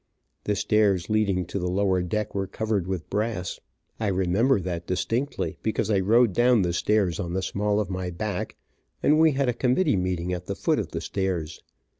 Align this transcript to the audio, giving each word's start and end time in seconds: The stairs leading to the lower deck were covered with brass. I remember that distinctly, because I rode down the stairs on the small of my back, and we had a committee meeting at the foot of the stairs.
The 0.45 0.55
stairs 0.55 1.11
leading 1.11 1.45
to 1.45 1.59
the 1.59 1.69
lower 1.69 2.01
deck 2.01 2.33
were 2.33 2.47
covered 2.47 2.87
with 2.87 3.07
brass. 3.11 3.59
I 3.99 4.07
remember 4.07 4.59
that 4.61 4.87
distinctly, 4.87 5.59
because 5.61 5.91
I 5.91 5.99
rode 5.99 6.33
down 6.33 6.63
the 6.63 6.73
stairs 6.73 7.19
on 7.19 7.33
the 7.33 7.43
small 7.43 7.79
of 7.79 7.87
my 7.91 8.09
back, 8.09 8.55
and 9.03 9.19
we 9.19 9.33
had 9.33 9.47
a 9.47 9.53
committee 9.53 9.97
meeting 9.97 10.33
at 10.33 10.47
the 10.47 10.55
foot 10.55 10.79
of 10.79 10.89
the 10.89 11.01
stairs. 11.01 11.61